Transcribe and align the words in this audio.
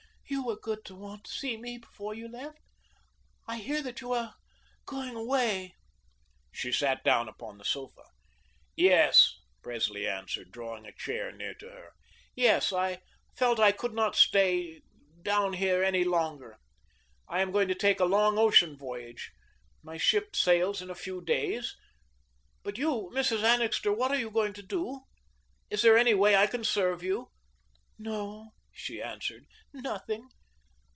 "You 0.27 0.45
were 0.45 0.55
good 0.55 0.85
to 0.85 0.95
want 0.95 1.25
to 1.25 1.31
see 1.31 1.57
me 1.57 1.77
before 1.77 2.13
you 2.15 2.29
left. 2.29 2.57
I 3.47 3.57
hear 3.57 3.81
that 3.83 3.99
you 3.99 4.13
are 4.13 4.35
going 4.85 5.13
away." 5.13 5.75
She 6.53 6.71
sat 6.71 7.03
down 7.03 7.27
upon 7.27 7.57
the 7.57 7.65
sofa. 7.65 8.03
"Yes," 8.75 9.35
Presley 9.61 10.07
answered, 10.07 10.49
drawing 10.49 10.85
a 10.85 10.93
chair 10.93 11.33
near 11.33 11.53
to 11.55 11.69
her, 11.71 11.89
"yes, 12.33 12.71
I 12.71 13.01
felt 13.35 13.59
I 13.59 13.73
could 13.73 13.93
not 13.93 14.15
stay 14.15 14.81
down 15.21 15.51
here 15.53 15.83
any 15.83 16.05
longer. 16.05 16.57
I 17.27 17.41
am 17.41 17.51
going 17.51 17.67
to 17.67 17.75
take 17.75 17.99
a 17.99 18.05
long 18.05 18.37
ocean 18.39 18.77
voyage. 18.77 19.31
My 19.83 19.97
ship 19.97 20.37
sails 20.37 20.81
in 20.81 20.89
a 20.89 20.95
few 20.95 21.21
days. 21.21 21.75
But 22.63 22.77
you, 22.77 23.11
Mrs. 23.13 23.43
Annixter, 23.43 23.91
what 23.91 24.11
are 24.11 24.17
you 24.19 24.31
going 24.31 24.53
to 24.53 24.63
do? 24.63 25.01
Is 25.69 25.81
there 25.81 25.97
any 25.97 26.13
way 26.13 26.37
I 26.37 26.47
can 26.47 26.63
serve 26.63 27.03
you?" 27.03 27.31
"No," 27.99 28.51
she 28.73 29.01
answered, 29.01 29.45
"nothing. 29.73 30.25